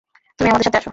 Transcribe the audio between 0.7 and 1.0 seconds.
আসো!